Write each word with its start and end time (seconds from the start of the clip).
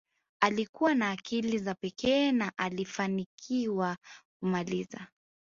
alikuwa 0.39 0.95
na 0.95 1.09
akili 1.11 1.57
za 1.57 1.75
pekee 1.75 2.31
na 2.31 2.51
alifanikiwa 2.57 3.97
kumaliza 4.39 5.07